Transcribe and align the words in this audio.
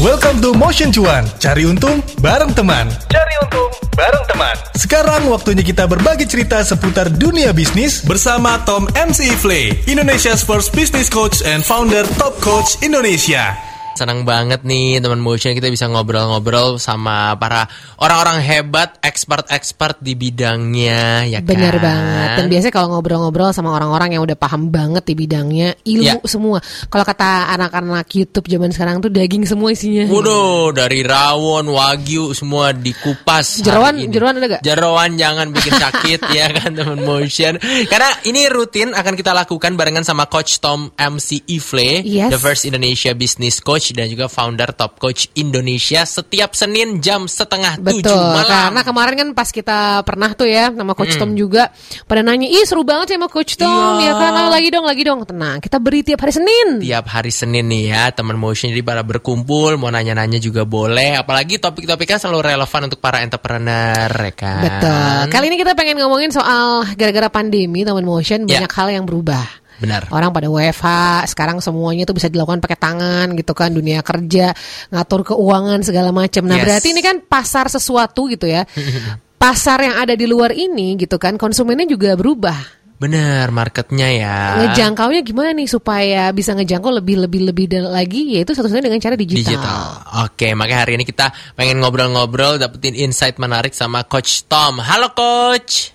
Welcome 0.00 0.40
to 0.40 0.56
Motion 0.56 0.88
Cuan. 0.88 1.28
Cari 1.36 1.68
untung 1.68 2.00
bareng 2.24 2.56
teman. 2.56 2.88
Cari 3.12 3.34
untung 3.44 3.68
bareng 3.92 4.24
teman. 4.24 4.56
Sekarang 4.72 5.28
waktunya 5.28 5.60
kita 5.60 5.84
berbagi 5.84 6.24
cerita 6.24 6.64
seputar 6.64 7.12
dunia 7.12 7.52
bisnis 7.52 8.00
bersama 8.00 8.56
Tom 8.64 8.88
MC 8.96 9.28
Ifle, 9.36 9.84
Indonesia's 9.84 10.40
first 10.40 10.72
business 10.72 11.12
coach 11.12 11.44
and 11.44 11.60
founder 11.60 12.08
Top 12.16 12.40
Coach 12.40 12.80
Indonesia. 12.80 13.71
Senang 13.92 14.24
banget 14.24 14.64
nih 14.64 15.04
teman 15.04 15.20
motion 15.20 15.52
kita 15.52 15.68
bisa 15.68 15.84
ngobrol-ngobrol 15.84 16.80
sama 16.80 17.36
para 17.36 17.68
orang-orang 18.00 18.40
hebat, 18.40 18.96
expert-expert 19.04 20.00
di 20.00 20.16
bidangnya 20.16 21.28
ya 21.28 21.44
kan. 21.44 21.52
Bener 21.52 21.76
banget. 21.76 22.28
Dan 22.40 22.46
biasanya 22.48 22.72
kalau 22.72 22.88
ngobrol-ngobrol 22.96 23.52
sama 23.52 23.76
orang-orang 23.76 24.16
yang 24.16 24.24
udah 24.24 24.32
paham 24.32 24.72
banget 24.72 25.04
di 25.04 25.14
bidangnya, 25.14 25.76
ilmu 25.84 26.08
Ya. 26.08 26.24
semua. 26.24 26.58
Kalau 26.88 27.04
kata 27.04 27.52
anak-anak 27.52 28.08
YouTube 28.10 28.48
zaman 28.48 28.72
sekarang 28.72 29.04
tuh 29.04 29.12
daging 29.12 29.44
semua 29.44 29.76
isinya. 29.76 30.08
Waduh, 30.08 30.72
dari 30.72 31.04
rawon, 31.04 31.68
wagyu 31.68 32.32
semua 32.32 32.72
dikupas. 32.72 33.60
Jeroan- 33.60 34.08
jeroan 34.08 34.40
ada 34.40 34.56
gak? 34.56 34.62
Jeroan 34.64 35.20
jangan 35.20 35.52
bikin 35.52 35.72
sakit 35.74 36.20
ya 36.38 36.48
kan 36.48 36.72
teman 36.72 37.04
motion. 37.04 37.60
Karena 37.86 38.08
ini 38.24 38.48
rutin 38.48 38.96
akan 38.96 39.12
kita 39.12 39.36
lakukan 39.36 39.76
barengan 39.76 40.00
sama 40.02 40.24
Coach 40.32 40.64
Tom 40.64 40.88
MC 40.96 41.44
Ifle, 41.46 42.00
Yes. 42.08 42.32
the 42.32 42.40
first 42.40 42.64
Indonesia 42.64 43.12
business 43.12 43.60
coach 43.60 43.81
dan 43.90 44.06
juga 44.06 44.30
founder 44.30 44.70
Top 44.70 45.02
Coach 45.02 45.26
Indonesia 45.34 46.06
setiap 46.06 46.54
Senin 46.54 47.02
jam 47.02 47.26
setengah 47.26 47.82
tujuh 47.82 48.06
Betul, 48.06 48.14
malam. 48.14 48.70
karena 48.70 48.80
kemarin 48.86 49.14
kan 49.18 49.28
pas 49.34 49.50
kita 49.50 49.78
pernah 50.06 50.30
tuh 50.30 50.46
ya 50.46 50.70
sama 50.70 50.94
Coach 50.94 51.18
Tom 51.18 51.34
juga 51.34 51.74
pada 52.06 52.22
nanya, 52.22 52.46
ih 52.46 52.62
seru 52.62 52.86
banget 52.86 53.10
sih 53.10 53.16
sama 53.18 53.26
Coach 53.26 53.58
Tom, 53.58 53.98
Iya. 53.98 54.06
ya 54.06 54.12
kan, 54.14 54.32
lagi 54.46 54.68
dong, 54.70 54.86
lagi 54.86 55.02
dong, 55.02 55.26
tenang, 55.26 55.58
kita 55.58 55.82
beri 55.82 56.06
tiap 56.06 56.22
hari 56.22 56.30
Senin. 56.30 56.78
tiap 56.78 57.10
hari 57.10 57.34
Senin 57.34 57.66
nih 57.66 57.90
ya 57.90 58.02
teman 58.12 58.36
motion 58.36 58.70
jadi 58.70 58.84
para 58.84 59.02
berkumpul 59.02 59.74
mau 59.74 59.88
nanya-nanya 59.88 60.36
juga 60.36 60.62
boleh 60.62 61.16
apalagi 61.16 61.56
topik-topiknya 61.56 62.20
selalu 62.20 62.54
relevan 62.54 62.86
untuk 62.86 63.00
para 63.00 63.24
entrepreneur 63.24 64.06
ya 64.12 64.32
kan 64.36 64.60
Betul. 64.60 65.18
Kali 65.32 65.44
ini 65.48 65.56
kita 65.56 65.72
pengen 65.72 65.96
ngomongin 65.96 66.28
soal 66.28 66.84
gara-gara 66.92 67.26
pandemi 67.26 67.82
teman 67.82 68.04
motion 68.04 68.44
Ya. 68.44 68.60
banyak 68.60 68.72
hal 68.72 68.88
yang 68.92 69.04
berubah. 69.08 69.61
Benar 69.82 70.06
Orang 70.08 70.30
pada 70.30 70.46
WFH, 70.46 70.86
sekarang 71.28 71.58
semuanya 71.58 72.06
tuh 72.06 72.14
bisa 72.14 72.30
dilakukan 72.30 72.62
pakai 72.62 72.78
tangan 72.78 73.34
gitu 73.34 73.50
kan, 73.52 73.74
dunia 73.74 73.98
kerja, 74.00 74.54
ngatur 74.88 75.34
keuangan 75.34 75.82
segala 75.82 76.14
macam. 76.14 76.46
Nah, 76.46 76.56
Yes. 76.56 76.64
berarti 76.64 76.88
ini 76.94 77.02
kan 77.02 77.16
pasar 77.20 77.66
sesuatu 77.66 78.30
gitu 78.30 78.46
ya. 78.46 78.62
pasar 79.42 79.82
yang 79.82 79.98
ada 79.98 80.14
di 80.14 80.24
luar 80.24 80.54
ini 80.54 80.94
gitu 80.94 81.18
kan, 81.18 81.34
konsumennya 81.34 81.84
juga 81.84 82.14
berubah. 82.14 82.78
benar 83.02 83.50
marketnya 83.50 84.06
ya 84.14 84.36
Ngejangkaunya 84.62 85.26
gimana 85.26 85.50
nih 85.50 85.66
supaya 85.66 86.30
bisa 86.30 86.54
ngejangkau 86.54 87.02
lebih 87.02 87.26
lebih 87.26 87.50
lebih 87.50 87.66
dan 87.66 87.90
lagi 87.90 88.38
yaitu 88.38 88.54
satu-satunya 88.54 88.86
dengan 88.86 89.02
cara 89.02 89.18
digital. 89.18 89.42
digital. 89.42 89.82
Oke, 90.22 90.54
makanya 90.54 90.86
hari 90.86 90.94
ini 90.94 91.02
kita 91.02 91.34
pengen 91.58 91.82
ngobrol-ngobrol, 91.82 92.62
dapetin 92.62 92.94
insight 92.94 93.42
menarik 93.42 93.74
sama 93.74 94.06
Coach 94.06 94.46
Tom. 94.46 94.78
Halo 94.78 95.10
Coach. 95.18 95.90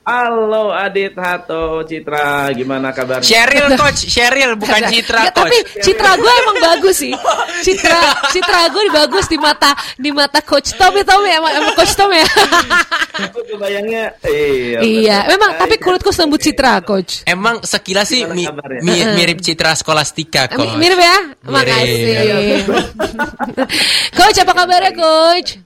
Halo 0.00 0.72
Adit 0.72 1.12
Hato 1.12 1.84
Citra, 1.84 2.48
gimana 2.56 2.88
kabarnya? 2.88 3.20
Sheryl 3.20 3.76
Coach, 3.76 4.08
Sheryl 4.08 4.56
bukan 4.56 4.80
Citra 4.88 5.28
Nggak, 5.28 5.34
tapi 5.36 5.58
Coach. 5.60 5.84
citra 5.84 6.10
gue 6.16 6.32
emang 6.40 6.56
bagus 6.58 6.96
sih. 7.04 7.12
Citra 7.60 8.00
citra 8.32 8.72
gue 8.72 8.84
bagus 8.90 9.28
di 9.28 9.36
mata 9.36 9.70
di 10.00 10.08
mata 10.08 10.40
coach 10.40 10.72
Tom 10.74 10.96
ya 10.96 11.04
Tom 11.04 11.20
ya 11.22 11.36
emang, 11.36 11.52
emang 11.52 11.74
coach 11.76 11.92
Tom 11.94 12.08
ya. 12.10 12.24
Aku 13.20 13.44
kebayangnya, 13.44 14.16
iya. 14.24 14.78
iya, 14.80 15.16
bener. 15.20 15.30
memang 15.36 15.50
tapi 15.60 15.76
kulitku 15.76 16.08
sembut 16.10 16.40
citra 16.40 16.80
coach. 16.80 17.20
Emang 17.28 17.60
sekilas 17.60 18.08
sih 18.08 18.24
mi- 18.24 18.48
mi- 18.80 19.04
mirip 19.14 19.44
Citra 19.44 19.76
Skolastika 19.76 20.48
Coach. 20.48 20.80
Mirip 20.80 20.96
ya? 20.96 21.16
Mirip. 21.44 21.52
Makasih. 21.52 22.56
coach 24.18 24.38
apa 24.40 24.52
kabarnya 24.56 24.92
coach? 24.96 25.60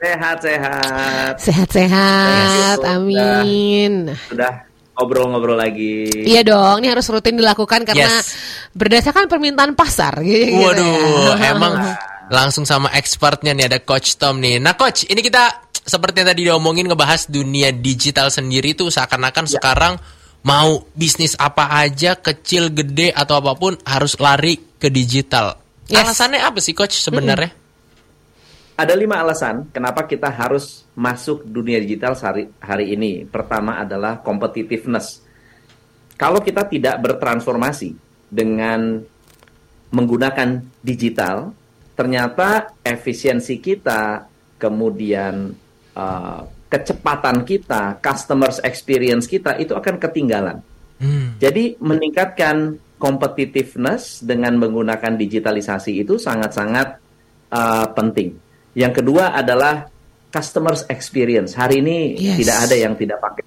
Sehat 0.00 0.36
sehat. 0.40 1.32
Sehat-sehat, 1.36 2.78
Yes. 2.80 2.88
amin. 2.88 3.92
Sudah 4.32 4.64
ngobrol-ngobrol 4.96 5.60
lagi. 5.60 6.08
Iya 6.24 6.40
dong, 6.40 6.80
ini 6.80 6.88
harus 6.88 7.04
rutin 7.12 7.36
dilakukan 7.36 7.84
karena 7.84 8.08
Yes. 8.08 8.32
berdasarkan 8.72 9.28
permintaan 9.28 9.76
pasar. 9.76 10.24
Gitu 10.24 10.56
ya. 10.56 10.72
Waduh, 10.72 11.36
emang 11.52 11.74
langsung 12.32 12.64
sama 12.64 12.88
expertnya 12.96 13.52
nih 13.52 13.68
ada 13.68 13.78
Coach 13.84 14.16
Tom 14.16 14.40
nih. 14.40 14.56
Nah 14.56 14.72
Coach, 14.72 15.04
ini 15.04 15.20
kita 15.20 15.68
seperti 15.84 16.24
yang 16.24 16.28
tadi 16.32 16.42
diomongin 16.48 16.88
ngebahas 16.88 17.28
dunia 17.28 17.68
digital 17.68 18.32
sendiri 18.32 18.72
tuh 18.72 18.88
seakan-akan 18.88 19.52
sekarang 19.52 20.00
mau 20.48 20.80
bisnis 20.96 21.36
apa 21.36 21.76
aja 21.76 22.16
kecil, 22.16 22.72
gede 22.72 23.12
atau 23.12 23.36
apa 23.36 23.52
pun 23.52 23.76
harus 23.84 24.16
lari 24.16 24.56
ke 24.80 24.88
digital. 24.88 25.60
Yes. 25.92 26.08
Alasannya 26.08 26.40
apa 26.40 26.56
sih 26.64 26.72
Coach 26.72 26.96
sebenarnya? 26.96 27.59
Ada 28.80 28.96
lima 28.96 29.20
alasan 29.20 29.68
kenapa 29.68 30.08
kita 30.08 30.32
harus 30.32 30.88
masuk 30.96 31.44
dunia 31.44 31.76
digital 31.84 32.16
hari, 32.16 32.48
hari 32.56 32.96
ini. 32.96 33.28
Pertama 33.28 33.76
adalah 33.76 34.24
competitiveness. 34.24 35.20
Kalau 36.16 36.40
kita 36.40 36.64
tidak 36.64 36.96
bertransformasi 37.04 37.92
dengan 38.32 39.04
menggunakan 39.92 40.64
digital, 40.80 41.52
ternyata 41.92 42.72
efisiensi 42.80 43.60
kita, 43.60 44.24
kemudian 44.56 45.52
uh, 45.92 46.40
kecepatan 46.72 47.44
kita, 47.44 48.00
customers 48.00 48.64
experience 48.64 49.28
kita 49.28 49.60
itu 49.60 49.76
akan 49.76 50.00
ketinggalan. 50.00 50.56
Hmm. 50.96 51.36
Jadi 51.36 51.76
meningkatkan 51.84 52.80
competitiveness 52.96 54.24
dengan 54.24 54.56
menggunakan 54.56 55.20
digitalisasi 55.20 56.00
itu 56.00 56.16
sangat-sangat 56.16 56.96
uh, 57.52 57.92
penting. 57.92 58.48
Yang 58.74 59.02
kedua 59.02 59.34
adalah 59.34 59.90
customers 60.30 60.86
experience. 60.86 61.58
Hari 61.58 61.82
ini 61.82 62.14
Yes. 62.14 62.38
tidak 62.44 62.56
ada 62.68 62.76
yang 62.78 62.94
tidak 62.94 63.18
pakai 63.18 63.44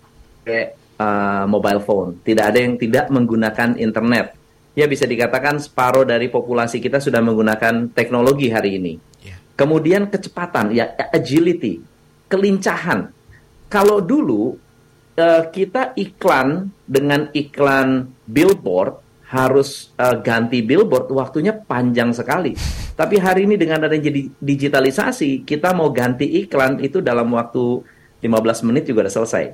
uh, 1.00 1.46
mobile 1.48 1.82
phone, 1.82 2.20
tidak 2.22 2.52
ada 2.52 2.60
yang 2.60 2.76
tidak 2.76 3.08
menggunakan 3.08 3.80
internet. 3.80 4.36
Ya 4.74 4.90
bisa 4.90 5.06
dikatakan 5.06 5.62
separuh 5.62 6.04
dari 6.04 6.28
populasi 6.34 6.82
kita 6.82 6.98
sudah 6.98 7.22
menggunakan 7.22 7.94
teknologi 7.94 8.50
hari 8.50 8.82
ini. 8.82 8.94
Ya. 9.22 9.38
Kemudian 9.54 10.10
kecepatan, 10.10 10.74
ya 10.74 10.90
agility, 11.14 11.78
kelincahan. 12.26 13.14
Kalau 13.70 14.02
dulu 14.02 14.58
eh, 15.14 15.44
kita 15.54 15.94
iklan 15.94 16.74
dengan 16.90 17.30
iklan 17.38 18.10
billboard 18.26 19.03
harus 19.34 19.90
eh, 19.98 20.18
ganti 20.22 20.62
billboard 20.62 21.10
waktunya 21.10 21.58
panjang 21.58 22.14
sekali. 22.14 22.54
Tapi 22.94 23.18
hari 23.18 23.50
ini 23.50 23.58
dengan 23.58 23.90
adanya 23.90 24.14
jadi 24.14 24.30
digitalisasi, 24.30 25.42
kita 25.42 25.74
mau 25.74 25.90
ganti 25.90 26.30
iklan 26.46 26.78
itu 26.78 27.02
dalam 27.02 27.34
waktu 27.34 27.82
15 28.22 28.70
menit 28.70 28.86
juga 28.86 29.10
udah 29.10 29.16
selesai. 29.18 29.46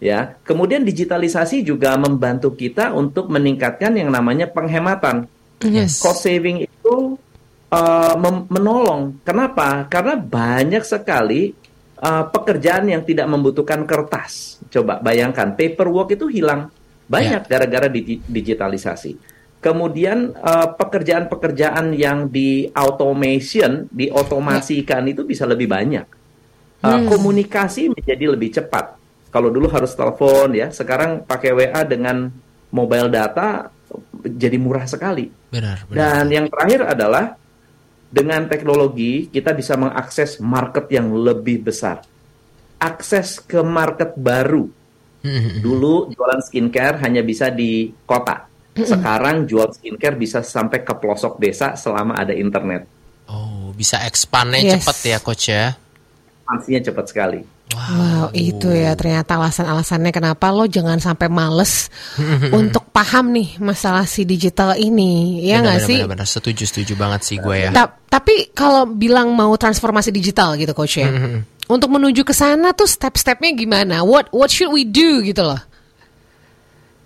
Ya, 0.00 0.40
kemudian 0.48 0.80
digitalisasi 0.80 1.60
juga 1.60 1.92
membantu 2.00 2.56
kita 2.56 2.96
untuk 2.96 3.28
meningkatkan 3.28 3.92
yang 4.00 4.08
namanya 4.08 4.48
penghematan 4.48 5.28
Yes. 5.60 6.00
cost 6.00 6.24
saving 6.24 6.64
itu 6.64 7.20
uh, 7.68 8.16
menolong. 8.48 9.20
Kenapa? 9.20 9.84
Karena 9.92 10.16
banyak 10.16 10.80
sekali 10.80 11.52
uh, 12.00 12.24
pekerjaan 12.32 12.88
yang 12.88 13.04
tidak 13.04 13.28
membutuhkan 13.28 13.84
kertas. 13.84 14.56
Coba 14.72 15.04
bayangkan, 15.04 15.52
paperwork 15.52 16.16
itu 16.16 16.32
hilang 16.32 16.72
banyak 17.10 17.50
gara-gara 17.50 17.90
di- 17.90 18.22
digitalisasi. 18.22 19.18
Kemudian 19.60 20.32
uh, 20.40 20.72
pekerjaan-pekerjaan 20.72 21.92
yang 21.92 22.30
di 22.30 22.70
automation, 22.72 23.90
diotomasikan 23.92 25.04
itu 25.10 25.26
bisa 25.26 25.44
lebih 25.44 25.68
banyak. 25.68 26.06
Uh, 26.80 27.04
Komunikasi 27.04 27.92
menjadi 27.92 28.24
lebih 28.32 28.56
cepat. 28.56 28.96
Kalau 29.28 29.52
dulu 29.52 29.68
harus 29.68 29.92
telepon 29.92 30.56
ya, 30.56 30.72
sekarang 30.72 31.28
pakai 31.28 31.52
WA 31.52 31.82
dengan 31.84 32.32
mobile 32.72 33.12
data 33.12 33.68
jadi 34.24 34.56
murah 34.56 34.86
sekali. 34.88 35.28
Benar, 35.50 35.84
benar. 35.90 35.98
Dan 35.98 36.24
yang 36.32 36.46
terakhir 36.48 36.80
adalah 36.86 37.36
dengan 38.10 38.48
teknologi 38.50 39.30
kita 39.30 39.54
bisa 39.54 39.78
mengakses 39.78 40.42
market 40.42 40.88
yang 40.90 41.12
lebih 41.14 41.68
besar. 41.68 42.02
Akses 42.80 43.38
ke 43.44 43.60
market 43.60 44.16
baru. 44.16 44.66
Dulu 45.60 46.10
jualan 46.10 46.40
skincare 46.40 47.00
hanya 47.04 47.20
bisa 47.20 47.48
di 47.48 47.92
kota. 48.04 48.48
Sekarang 48.72 49.44
jual 49.44 49.68
skincare 49.70 50.16
bisa 50.16 50.40
sampai 50.40 50.80
ke 50.80 50.94
pelosok 50.96 51.36
desa 51.36 51.76
selama 51.76 52.16
ada 52.16 52.32
internet. 52.32 52.88
Oh, 53.28 53.70
bisa 53.70 54.00
expandnya 54.02 54.64
Yes. 54.64 54.82
cepet 54.82 54.96
ya 55.06 55.18
Coach 55.20 55.44
ya. 55.48 55.76
Ekspansinya 56.40 56.80
cepat 56.82 57.06
sekali. 57.06 57.40
Wow, 57.70 58.34
itu 58.34 58.66
ya 58.66 58.98
ternyata 58.98 59.38
alasan-alasannya 59.38 60.10
kenapa 60.10 60.50
lo 60.50 60.66
jangan 60.66 60.98
sampai 60.98 61.30
males 61.30 61.86
untuk 62.50 62.90
paham 62.90 63.30
nih 63.30 63.62
masalah 63.62 64.10
si 64.10 64.26
digital 64.26 64.74
ini, 64.74 65.38
ya 65.46 65.62
nggak 65.62 65.78
sih? 65.86 66.02
Benar, 66.02 66.18
benar. 66.18 66.26
Setuju, 66.26 66.66
setuju 66.66 66.98
banget 66.98 67.22
sih 67.22 67.38
gue 67.38 67.54
ya. 67.54 67.70
Ta- 67.70 67.94
tapi 68.10 68.50
kalau 68.50 68.90
bilang 68.90 69.30
mau 69.38 69.54
transformasi 69.54 70.10
digital 70.10 70.58
gitu 70.58 70.74
coach 70.74 70.98
ya, 70.98 71.14
untuk 71.70 71.94
menuju 71.94 72.26
ke 72.26 72.34
sana 72.34 72.74
tuh 72.74 72.90
step-stepnya 72.90 73.54
gimana? 73.54 74.02
What 74.02 74.34
what 74.34 74.50
should 74.50 74.74
we 74.74 74.82
do 74.82 75.22
gitu 75.22 75.46
loh? 75.46 75.62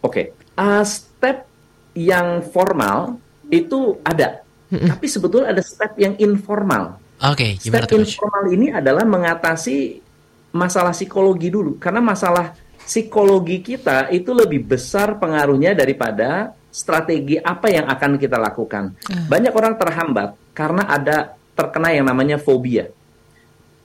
Oke, 0.00 0.32
uh, 0.56 0.80
step 0.84 1.44
yang 1.92 2.40
formal 2.40 3.20
itu 3.52 4.00
ada. 4.02 4.40
Tapi 4.74 5.06
sebetulnya 5.06 5.54
ada 5.54 5.62
step 5.62 5.94
yang 6.00 6.18
informal. 6.18 6.98
Oke, 7.22 7.54
gimana 7.62 7.86
Step 7.86 7.94
coach? 7.94 8.18
informal 8.18 8.44
ini 8.50 8.74
adalah 8.74 9.06
mengatasi 9.06 10.02
masalah 10.50 10.90
psikologi 10.90 11.46
dulu, 11.46 11.78
karena 11.78 12.02
masalah 12.02 12.58
psikologi 12.82 13.62
kita 13.62 14.10
itu 14.10 14.34
lebih 14.34 14.66
besar 14.66 15.16
pengaruhnya 15.22 15.78
daripada 15.78 16.52
strategi 16.74 17.38
apa 17.38 17.70
yang 17.70 17.86
akan 17.86 18.18
kita 18.18 18.34
lakukan. 18.34 18.98
Banyak 19.30 19.54
orang 19.54 19.78
terhambat 19.78 20.34
karena 20.50 20.90
ada 20.90 21.38
terkena 21.54 21.94
yang 21.94 22.10
namanya 22.10 22.34
fobia, 22.42 22.90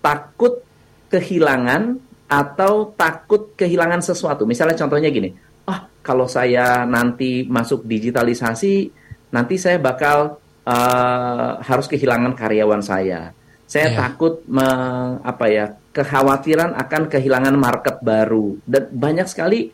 takut 0.01 0.65
kehilangan 1.09 1.97
atau 2.29 2.93
takut 2.93 3.57
kehilangan 3.57 3.99
sesuatu. 3.99 4.45
Misalnya 4.45 4.77
contohnya 4.77 5.09
gini, 5.09 5.33
ah 5.65 5.89
kalau 6.05 6.29
saya 6.29 6.85
nanti 6.85 7.43
masuk 7.49 7.83
digitalisasi, 7.83 8.89
nanti 9.33 9.55
saya 9.57 9.81
bakal 9.81 10.37
eh, 10.69 11.51
harus 11.65 11.89
kehilangan 11.89 12.37
karyawan 12.37 12.85
saya. 12.85 13.33
Saya 13.65 13.89
Iya. 13.93 13.97
takut 14.01 14.45
me- 14.49 15.17
apa 15.21 15.45
ya 15.45 15.65
kekhawatiran 15.93 16.73
akan 16.73 17.05
kehilangan 17.05 17.53
market 17.53 18.01
baru 18.01 18.57
dan 18.65 18.89
banyak 18.89 19.25
sekali 19.29 19.69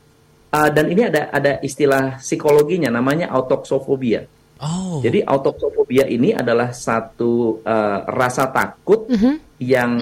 uh, 0.52 0.70
dan 0.72 0.92
ini 0.92 1.08
ada 1.08 1.32
ada 1.32 1.60
istilah 1.60 2.20
psikologinya 2.20 2.92
namanya 2.92 3.32
autoxophobia. 3.32 4.28
Oh, 4.60 5.00
Jadi 5.00 5.24
autoxophobia 5.24 6.08
ini 6.08 6.32
adalah 6.32 6.72
satu 6.72 7.60
uh, 7.64 8.00
rasa 8.08 8.52
takut 8.52 9.08
Mhm. 9.12 9.64
yang 9.64 10.00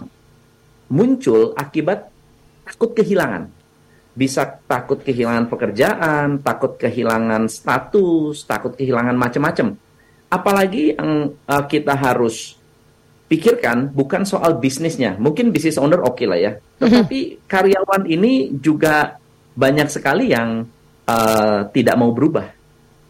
muncul 0.90 1.54
akibat 1.56 2.10
takut 2.66 2.92
kehilangan. 2.96 3.48
Bisa 4.14 4.46
takut 4.70 5.02
kehilangan 5.02 5.50
pekerjaan, 5.50 6.42
takut 6.42 6.78
kehilangan 6.78 7.50
status, 7.50 8.46
takut 8.46 8.78
kehilangan 8.78 9.18
macam-macam. 9.18 9.74
Apalagi 10.30 10.94
yang 10.94 11.34
uh, 11.34 11.64
kita 11.66 11.98
harus 11.98 12.58
pikirkan 13.26 13.90
bukan 13.90 14.22
soal 14.26 14.62
bisnisnya. 14.62 15.18
Mungkin 15.18 15.50
bisnis 15.50 15.82
owner 15.82 16.06
oke 16.06 16.26
lah 16.30 16.38
ya. 16.38 16.52
Tetapi 16.78 17.50
karyawan 17.50 18.06
ini 18.06 18.54
juga 18.62 19.18
banyak 19.58 19.90
sekali 19.90 20.30
yang 20.30 20.66
uh, 21.10 21.60
tidak 21.74 21.96
mau 21.98 22.14
berubah 22.14 22.46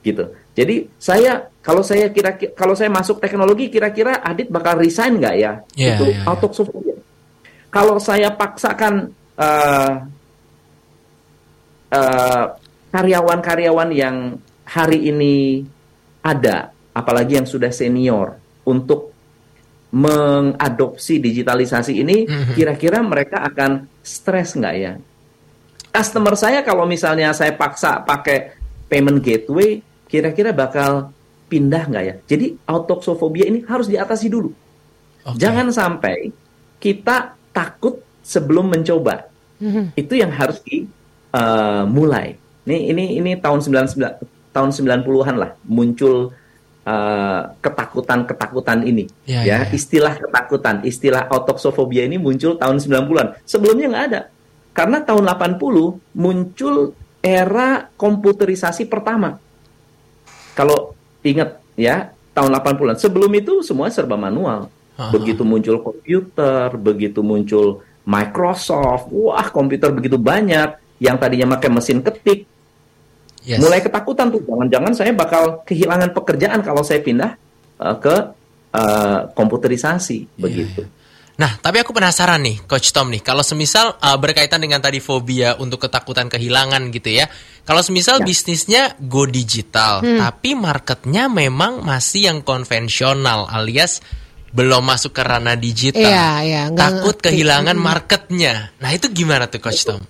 gitu. 0.04 0.32
Jadi 0.54 0.88
saya 1.02 1.50
kalau 1.64 1.82
saya 1.82 2.12
kira 2.14 2.36
kalau 2.54 2.78
saya 2.78 2.92
masuk 2.92 3.18
teknologi 3.18 3.72
kira-kira 3.72 4.22
Adit 4.22 4.52
bakal 4.52 4.80
resign 4.80 5.18
nggak 5.18 5.36
ya? 5.40 5.52
Iya, 5.74 5.96
Itu 5.98 6.06
iya, 6.12 6.16
iya. 6.22 6.24
autoxophobia. 6.30 6.93
Kalau 7.74 7.98
saya 7.98 8.30
paksakan 8.30 9.10
uh, 9.34 9.92
uh, 11.90 12.44
karyawan-karyawan 12.94 13.90
yang 13.90 14.38
hari 14.64 15.10
ini 15.10 15.66
ada, 16.22 16.70
apalagi 16.94 17.42
yang 17.42 17.50
sudah 17.50 17.74
senior 17.74 18.38
untuk 18.64 19.10
mengadopsi 19.94 21.18
digitalisasi 21.18 21.94
ini, 22.02 22.26
Mhm. 22.26 22.54
kira-kira 22.54 23.02
mereka 23.02 23.42
akan 23.46 23.90
stres 24.02 24.54
nggak 24.54 24.76
ya? 24.78 24.94
Customer 25.94 26.34
saya 26.34 26.66
kalau 26.66 26.90
misalnya 26.90 27.30
saya 27.34 27.54
paksa 27.54 28.02
pakai 28.02 28.58
payment 28.90 29.22
gateway, 29.22 29.82
kira-kira 30.10 30.50
bakal 30.50 31.14
pindah 31.46 31.86
nggak 31.86 32.04
ya? 32.06 32.16
Jadi 32.26 32.58
autoxophobia 32.66 33.46
ini 33.46 33.62
harus 33.66 33.86
diatasi 33.90 34.30
dulu. 34.30 34.50
oke. 35.24 35.38
Jangan 35.38 35.70
sampai 35.70 36.34
kita 36.82 37.38
takut 37.54 38.02
sebelum 38.26 38.74
mencoba. 38.74 39.30
Mhm. 39.62 39.94
Itu 39.96 40.18
yang 40.18 40.34
harus 40.34 40.60
dimulai. 40.66 42.36
Ini 42.66 42.78
ini 42.92 43.04
ini 43.22 43.32
tahun 43.38 43.62
99 43.62 44.54
tahun 44.54 44.70
90-an 44.70 45.36
lah 45.36 45.52
muncul 45.66 46.32
eh, 46.84 47.42
ketakutan-ketakutan 47.64 48.84
ini. 48.84 49.08
Ya, 49.24 49.42
ya, 49.46 49.46
ya, 49.46 49.58
ya. 49.66 49.72
istilah 49.72 50.14
ketakutan, 50.20 50.84
istilah 50.84 51.30
autoxophobia 51.32 52.04
ini 52.10 52.20
muncul 52.20 52.60
tahun 52.60 52.82
90-an. 52.82 53.40
Sebelumnya 53.48 53.88
nggak 53.94 54.06
ada. 54.12 54.22
Karena 54.74 55.06
tahun 55.06 55.30
80 55.30 56.18
muncul 56.18 56.98
era 57.24 57.88
komputerisasi 57.96 58.90
pertama. 58.90 59.38
Kalau 60.58 60.98
ingat 61.24 61.62
ya, 61.78 62.12
tahun 62.34 62.50
80-an. 62.58 62.98
Sebelum 62.98 63.32
itu 63.38 63.62
semua 63.62 63.88
serba 63.94 64.18
manual. 64.18 64.73
Aha. 64.94 65.10
Begitu 65.10 65.42
muncul 65.42 65.82
komputer, 65.82 66.70
begitu 66.78 67.26
muncul 67.26 67.82
Microsoft, 68.06 69.10
wah 69.10 69.48
komputer 69.50 69.90
begitu 69.90 70.22
banyak 70.22 70.78
yang 71.02 71.18
tadinya 71.18 71.58
pakai 71.58 71.70
mesin 71.74 72.00
ketik, 72.06 72.46
Yes. 73.44 73.60
mulai 73.60 73.84
ketakutan 73.84 74.32
tuh, 74.32 74.40
jangan-jangan 74.40 74.92
saya 74.96 75.12
bakal 75.12 75.68
kehilangan 75.68 76.16
pekerjaan 76.16 76.64
kalau 76.64 76.80
saya 76.80 77.04
pindah 77.04 77.36
uh, 77.76 77.96
ke 78.00 78.16
uh, 78.72 79.20
komputerisasi 79.36 80.40
begitu. 80.40 80.88
Nah, 81.36 81.60
tapi 81.60 81.84
aku 81.84 81.92
penasaran 81.92 82.40
nih, 82.40 82.64
Coach 82.64 82.96
Tom 82.96 83.12
nih, 83.12 83.20
kalau 83.20 83.44
semisal 83.44 84.00
uh, 84.00 84.16
berkaitan 84.16 84.64
dengan 84.64 84.80
tadi 84.80 85.04
fobia 85.04 85.60
untuk 85.60 85.84
ketakutan 85.84 86.32
kehilangan 86.32 86.88
gitu 86.96 87.20
ya, 87.20 87.28
kalau 87.68 87.84
semisal 87.84 88.24
Ya. 88.24 88.32
bisnisnya 88.32 88.84
go 89.12 89.28
digital, 89.28 90.00
tapi 90.00 90.56
marketnya 90.56 91.28
memang 91.28 91.84
masih 91.84 92.32
yang 92.32 92.40
konvensional, 92.48 93.52
alias 93.52 94.00
belum 94.54 94.86
masuk 94.86 95.18
ke 95.18 95.24
ranah 95.26 95.58
digital, 95.58 95.98
Iya, 95.98 96.30
iya, 96.46 96.62
nggak 96.70 96.78
takut 96.78 97.18
ngerti. 97.18 97.26
kehilangan 97.34 97.78
marketnya. 97.78 98.70
Nah 98.78 98.90
itu 98.94 99.10
gimana 99.10 99.50
tuh, 99.50 99.58
Coach 99.58 99.82
Tom? 99.82 100.02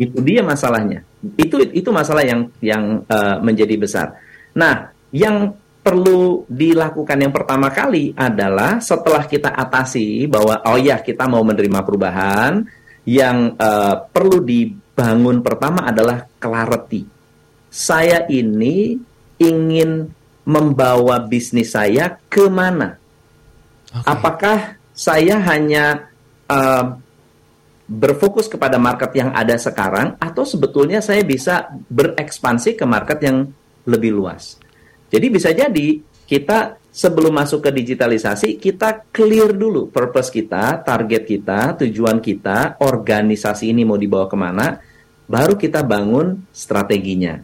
Itu 0.00 0.24
dia 0.24 0.40
masalahnya. 0.40 1.04
Itu 1.36 1.60
itu 1.60 1.92
masalah 1.92 2.24
yang 2.24 2.48
yang 2.64 3.04
uh, 3.04 3.36
menjadi 3.44 3.76
besar. 3.76 4.16
Nah, 4.56 4.88
yang 5.12 5.52
perlu 5.84 6.48
dilakukan 6.48 7.20
yang 7.20 7.34
pertama 7.36 7.68
kali 7.68 8.16
adalah 8.16 8.80
setelah 8.80 9.28
kita 9.28 9.52
atasi 9.52 10.24
bahwa 10.24 10.64
oh 10.64 10.80
ya 10.80 10.96
kita 11.04 11.28
mau 11.28 11.44
menerima 11.44 11.84
perubahan, 11.84 12.64
yang 13.04 13.52
uh, 13.60 14.08
perlu 14.08 14.40
dibangun 14.40 15.44
pertama 15.44 15.84
adalah 15.84 16.24
clarity. 16.40 17.04
Saya 17.68 18.24
ini 18.32 18.96
ingin 19.36 20.08
membawa 20.48 21.20
bisnis 21.20 21.76
saya 21.76 22.16
ke 22.30 22.48
mana? 22.48 23.01
Oke. 23.92 24.08
Apakah 24.08 24.80
saya 24.96 25.36
hanya 25.52 26.08
uh, 26.48 26.96
berfokus 27.84 28.48
kepada 28.48 28.80
market 28.80 29.12
yang 29.12 29.36
ada 29.36 29.52
sekarang, 29.60 30.16
atau 30.16 30.48
sebetulnya 30.48 31.04
saya 31.04 31.20
bisa 31.20 31.68
berekspansi 31.92 32.80
ke 32.80 32.84
market 32.88 33.20
yang 33.20 33.52
lebih 33.84 34.16
luas? 34.16 34.56
Jadi 35.12 35.26
bisa 35.28 35.52
jadi 35.52 36.00
kita 36.24 36.80
sebelum 36.88 37.36
masuk 37.36 37.68
ke 37.68 37.70
digitalisasi, 37.72 38.56
kita 38.56 39.12
clear 39.12 39.52
dulu 39.52 39.92
purpose 39.92 40.32
kita, 40.32 40.80
target 40.80 41.28
kita, 41.28 41.76
tujuan 41.84 42.24
kita, 42.24 42.80
organisasi 42.80 43.76
ini 43.76 43.84
mau 43.84 44.00
dibawa 44.00 44.24
ke 44.24 44.36
mana, 44.40 44.80
baru 45.28 45.60
kita 45.60 45.84
bangun 45.84 46.48
strateginya. 46.48 47.36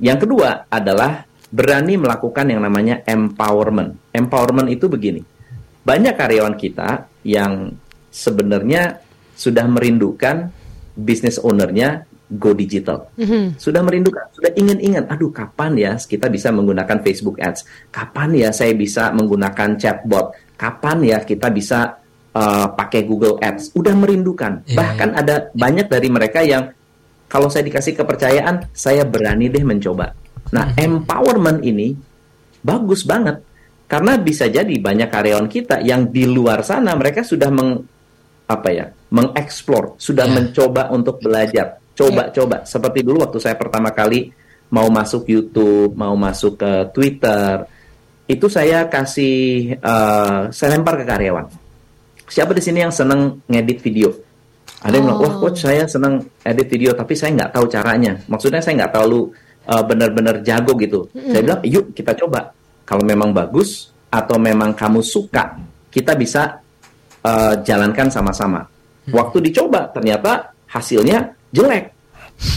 Yang 0.00 0.24
kedua 0.24 0.64
adalah 0.72 1.27
berani 1.48 1.96
melakukan 1.96 2.46
yang 2.48 2.60
namanya 2.60 3.00
empowerment. 3.08 3.96
Empowerment 4.12 4.68
itu 4.68 4.86
begini. 4.86 5.24
Banyak 5.84 6.14
karyawan 6.14 6.56
kita 6.60 7.08
yang 7.24 7.72
sebenarnya 8.12 9.00
sudah 9.32 9.64
merindukan 9.64 10.52
business 10.98 11.40
ownernya 11.40 12.04
go 12.28 12.52
digital. 12.52 13.08
Mhm. 13.16 13.56
Sudah 13.56 13.80
merindukan, 13.80 14.20
sudah 14.36 14.52
ingin-ingin, 14.52 15.08
aduh 15.08 15.32
kapan 15.32 15.72
ya 15.80 15.92
kita 15.96 16.28
bisa 16.28 16.52
menggunakan 16.52 17.00
Facebook 17.00 17.40
Ads? 17.40 17.64
Kapan 17.88 18.36
ya 18.36 18.52
saya 18.52 18.76
bisa 18.76 19.08
menggunakan 19.16 19.80
chatbot? 19.80 20.36
Kapan 20.60 21.00
ya 21.08 21.18
kita 21.24 21.48
bisa 21.48 21.96
uh, 22.36 22.68
pakai 22.76 23.08
Google 23.08 23.40
Ads? 23.40 23.72
Udah 23.72 23.96
merindukan. 23.96 24.60
Iya, 24.68 24.76
Bahkan 24.76 25.10
ada 25.16 25.48
banyak 25.56 25.88
dari 25.88 26.08
mereka 26.12 26.44
yang 26.44 26.68
kalau 27.28 27.48
saya 27.52 27.64
dikasih 27.64 27.96
kepercayaan, 27.96 28.72
saya 28.72 29.04
berani 29.04 29.48
deh 29.52 29.64
mencoba. 29.64 30.12
Nah, 30.48 30.72
empowerment 30.76 31.60
ini 31.60 31.92
bagus 32.64 33.04
banget 33.04 33.40
karena 33.88 34.16
bisa 34.20 34.48
jadi 34.48 34.72
banyak 34.76 35.08
karyawan 35.08 35.48
kita 35.48 35.80
yang 35.80 36.08
di 36.08 36.28
luar 36.28 36.60
sana 36.64 36.92
mereka 36.96 37.24
sudah 37.24 37.48
meng 37.48 37.80
apa 38.48 38.68
ya, 38.72 38.86
mengeksplor, 39.12 40.00
sudah 40.00 40.24
Ya. 40.24 40.32
mencoba 40.40 40.88
untuk 40.88 41.20
belajar, 41.20 41.76
coba-coba. 41.92 42.64
Seperti 42.64 43.04
dulu 43.04 43.20
waktu 43.20 43.36
saya 43.40 43.56
pertama 43.60 43.92
kali 43.92 44.32
mau 44.72 44.88
masuk 44.88 45.28
YouTube, 45.28 45.92
mau 45.92 46.16
masuk 46.16 46.56
ke 46.56 46.72
Twitter, 46.96 47.68
itu 48.24 48.48
saya 48.48 48.88
kasih, 48.88 49.76
eh, 49.76 50.40
saya 50.48 50.68
lempar 50.76 50.96
ke 51.00 51.04
karyawan. 51.04 51.44
Siapa 52.28 52.52
di 52.52 52.60
sini 52.60 52.84
yang 52.84 52.92
seneng 52.92 53.40
ngedit 53.48 53.80
video? 53.80 54.12
Ada 54.84 54.96
yang 55.00 55.10
bilang, 55.10 55.20
wah 55.20 55.32
Oh. 55.32 55.40
coach 55.48 55.64
saya 55.64 55.88
seneng 55.88 56.22
edit 56.44 56.68
video, 56.70 56.92
tapi 56.92 57.16
saya 57.16 57.32
nggak 57.34 57.52
tahu 57.56 57.66
caranya. 57.72 58.20
Maksudnya 58.28 58.60
saya 58.60 58.84
nggak 58.84 58.92
tahu 58.94 59.04
lu 59.08 59.20
uh, 59.68 59.84
benar-benar 59.84 60.40
jago 60.40 60.72
gitu. 60.80 61.06
Saya 61.12 61.44
bilang, 61.44 61.60
yuk 61.62 61.92
kita 61.92 62.16
coba. 62.16 62.50
Kalau 62.88 63.04
memang 63.04 63.36
bagus 63.36 63.92
atau 64.08 64.40
memang 64.40 64.72
kamu 64.72 65.04
suka, 65.04 65.60
kita 65.92 66.16
bisa 66.16 66.56
uh, 67.20 67.54
jalankan 67.60 68.08
sama-sama. 68.08 68.64
Waktu 69.08 69.52
dicoba, 69.52 69.88
ternyata 69.92 70.52
hasilnya 70.68 71.32
jelek, 71.52 71.92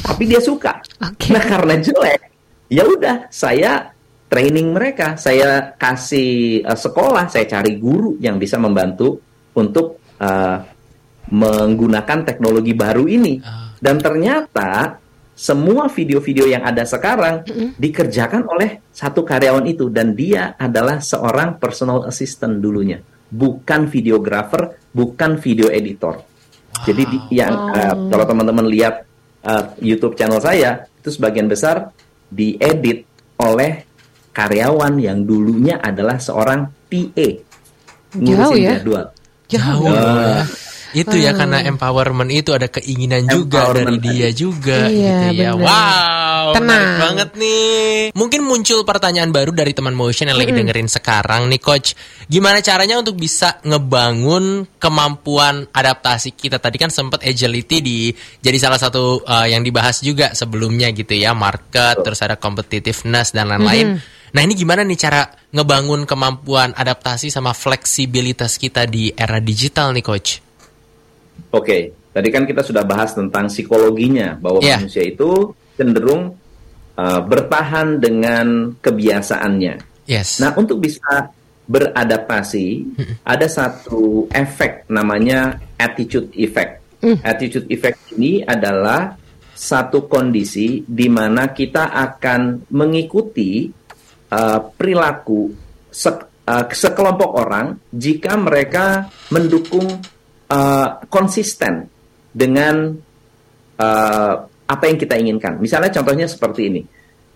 tapi 0.03 0.23
dia 0.27 0.39
suka. 0.43 0.79
Oke. 1.03 1.31
Nah 1.31 1.43
karena 1.43 1.75
jelek, 1.79 2.19
ya 2.67 2.83
udah 2.83 3.27
saya 3.31 3.91
training 4.31 4.71
mereka, 4.71 5.19
saya 5.19 5.75
kasih 5.75 6.63
uh, 6.63 6.75
sekolah, 6.75 7.27
saya 7.27 7.47
cari 7.47 7.75
guru 7.75 8.15
yang 8.23 8.39
bisa 8.39 8.55
membantu 8.55 9.19
untuk 9.55 9.99
uh, 10.19 10.59
menggunakan 11.31 12.19
teknologi 12.27 12.75
baru 12.75 13.07
ini. 13.07 13.39
Ah. 13.43 13.71
Dan 13.81 13.97
ternyata 13.99 15.00
semua 15.41 15.89
video-video 15.89 16.45
yang 16.45 16.61
ada 16.61 16.85
sekarang 16.85 17.41
dikerjakan 17.73 18.45
oleh 18.45 18.85
satu 18.93 19.25
karyawan 19.25 19.65
itu 19.65 19.89
dan 19.89 20.13
dia 20.13 20.53
adalah 20.53 21.01
seorang 21.01 21.57
personal 21.57 22.05
assistant 22.05 22.61
dulunya, 22.61 23.01
bukan 23.33 23.89
videographer, 23.89 24.77
bukan 24.93 25.41
video 25.41 25.73
editor. 25.73 26.21
Jadi 26.85 27.03
di- 27.09 27.41
yang 27.41 27.73
uh, 27.73 27.95
kalau 28.05 28.25
teman-teman 28.29 28.69
lihat 28.69 29.01
uh, 29.41 29.73
YouTube 29.81 30.13
channel 30.13 30.37
saya 30.37 30.85
itu 31.01 31.09
sebagian 31.09 31.49
besar 31.49 31.89
diedit 32.29 33.09
oleh 33.41 33.81
karyawan 34.29 34.93
yang 35.01 35.25
dulunya 35.25 35.81
adalah 35.81 36.21
seorang 36.21 36.69
PA 36.85 37.27
Jauh 38.13 38.21
ngurusin 38.21 38.61
ya. 38.61 38.71
jadwal. 38.77 39.05
Jauh 39.49 39.89
Ah. 39.89 40.45
Itu 40.91 41.15
ya 41.15 41.31
karena 41.31 41.63
empowerment 41.63 42.31
itu 42.31 42.51
ada 42.51 42.67
keinginan 42.67 43.27
juga 43.27 43.71
dari 43.71 43.97
dia 43.99 44.29
juga 44.35 44.87
Iya, 44.91 45.31
gitu 45.31 45.43
ya. 45.43 45.51
benar. 45.55 45.63
Wow, 45.63 46.45
Tenang. 46.55 46.67
menarik 46.67 46.93
banget 46.99 47.29
nih. 47.39 47.91
Mungkin 48.11 48.41
muncul 48.43 48.79
pertanyaan 48.83 49.31
baru 49.31 49.51
dari 49.55 49.71
teman 49.71 49.95
motion 49.95 50.27
yang 50.27 50.39
lagi 50.39 50.51
dengerin 50.51 50.91
sekarang 50.91 51.47
nih 51.47 51.61
coach. 51.63 51.95
Gimana 52.27 52.59
caranya 52.59 52.99
untuk 52.99 53.15
bisa 53.15 53.59
ngebangun 53.63 54.67
kemampuan 54.75 55.67
adaptasi 55.71 56.35
kita? 56.35 56.59
Tadi 56.59 56.77
kan 56.79 56.91
sempat 56.91 57.23
agility 57.23 57.77
di 57.79 57.97
jadi 58.43 58.57
salah 58.59 58.79
satu 58.79 59.23
uh, 59.23 59.47
yang 59.47 59.63
dibahas 59.63 60.03
juga 60.03 60.35
sebelumnya 60.35 60.91
gitu 60.91 61.15
ya, 61.15 61.31
market, 61.31 62.03
terus 62.03 62.19
ada 62.19 62.35
competitiveness 62.35 63.31
dan 63.31 63.47
lain-lain. 63.47 63.99
Nah, 64.31 64.41
ini 64.47 64.55
gimana 64.55 64.87
nih 64.87 64.95
cara 64.95 65.27
ngebangun 65.51 66.07
kemampuan 66.07 66.71
adaptasi 66.71 67.27
sama 67.27 67.51
fleksibilitas 67.51 68.55
kita 68.55 68.87
di 68.87 69.11
era 69.11 69.43
digital 69.43 69.91
nih 69.91 70.03
coach? 70.03 70.50
Oke, 71.49 71.97
tadi 72.13 72.29
kan 72.29 72.45
kita 72.45 72.61
sudah 72.61 72.85
bahas 72.85 73.17
tentang 73.17 73.49
psikologinya 73.49 74.37
bahwa 74.37 74.61
Iya. 74.61 74.77
manusia 74.77 75.01
itu 75.01 75.49
cenderung 75.73 76.37
uh, 76.95 77.21
bertahan 77.25 77.97
dengan 77.97 78.75
kebiasaannya. 78.77 80.05
Yes. 80.05 80.37
Nah, 80.37 80.53
untuk 80.53 80.77
bisa 80.77 81.31
beradaptasi, 81.65 82.67
ada 83.23 83.47
satu 83.47 84.27
efek 84.29 84.85
namanya 84.91 85.57
attitude 85.79 86.29
effect. 86.35 86.77
Attitude 87.01 87.65
effect 87.73 87.97
ini 88.13 88.45
adalah 88.45 89.17
satu 89.51 90.05
kondisi 90.05 90.85
di 90.85 91.09
mana 91.09 91.49
kita 91.49 91.89
akan 91.89 92.69
mengikuti 92.69 93.65
uh, 94.29 94.59
perilaku 94.69 95.49
sek- 95.89 96.45
uh, 96.45 96.65
sekelompok 96.69 97.31
orang 97.33 97.73
jika 97.89 98.37
mereka 98.37 99.09
mendukung 99.29 100.01
uh, 100.51 100.87
konsisten 101.07 101.87
dengan 102.35 102.91
uh, 103.79 104.33
apa 104.67 104.83
yang 104.87 104.97
kita 104.99 105.15
inginkan. 105.15 105.59
Misalnya 105.59 105.91
contohnya 105.91 106.27
seperti 106.27 106.61
ini. 106.67 106.81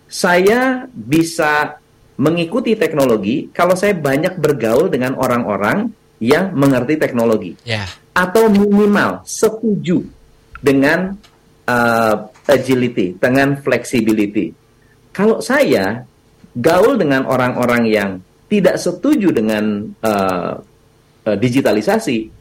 Saya 0.05 0.85
bisa 0.93 1.81
mengikuti 2.15 2.77
teknologi 2.79 3.51
kalau 3.51 3.75
saya 3.75 3.91
banyak 3.97 4.39
bergaul 4.39 4.87
dengan 4.87 5.17
orang-orang 5.19 5.91
yang 6.23 6.55
mengerti 6.55 6.95
teknologi 6.95 7.59
Ya. 7.67 7.83
atau 8.15 8.47
minimal 8.47 9.19
setuju 9.27 9.99
dengan 10.63 11.19
uh, 11.67 12.15
agility, 12.47 13.19
dengan 13.19 13.59
flexibility. 13.59 14.55
Kalau 15.11 15.43
saya 15.43 16.07
gaul 16.55 16.95
dengan 16.95 17.27
orang-orang 17.27 17.83
yang 17.89 18.09
tidak 18.47 18.79
setuju 18.79 19.35
dengan 19.35 19.91
uh, 19.99 20.55
uh, 21.27 21.35
digitalisasi, 21.35 22.31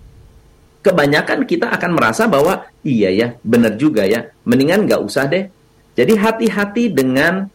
kebanyakan 0.84 1.48
kita 1.48 1.72
akan 1.72 1.96
merasa 1.96 2.28
bahwa 2.28 2.68
iya 2.84 3.08
ya, 3.08 3.28
benar 3.40 3.80
juga 3.80 4.04
ya, 4.04 4.28
mendingan 4.44 4.84
nggak 4.84 5.00
usah 5.00 5.24
deh. 5.24 5.48
Jadi 5.96 6.12
hati-hati 6.12 6.92
dengan 6.92 7.48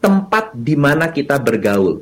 tempat 0.00 0.56
di 0.56 0.74
mana 0.74 1.12
kita 1.12 1.36
bergaul. 1.36 2.00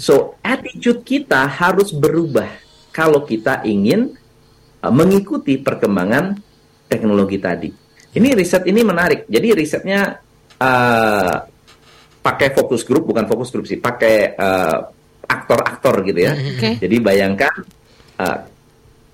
So, 0.00 0.40
attitude 0.40 1.04
kita 1.04 1.44
harus 1.44 1.92
berubah 1.92 2.48
kalau 2.88 3.28
kita 3.28 3.60
ingin 3.68 4.16
uh, 4.80 4.88
mengikuti 4.88 5.60
perkembangan 5.60 6.40
teknologi 6.88 7.36
tadi. 7.36 7.68
Ini 8.16 8.32
riset 8.32 8.64
ini 8.64 8.80
menarik. 8.80 9.28
Jadi 9.28 9.48
risetnya 9.52 10.16
uh, 10.56 11.36
pakai 12.24 12.48
fokus 12.56 12.80
grup, 12.88 13.12
bukan 13.12 13.28
fokus 13.28 13.52
grup 13.52 13.68
sih, 13.68 13.76
pakai 13.76 14.32
uh, 14.40 14.88
aktor-aktor 15.28 16.00
gitu 16.08 16.20
ya. 16.24 16.32
Oke. 16.32 16.80
Jadi 16.80 16.96
bayangkan 17.04 17.52
uh, 18.24 18.38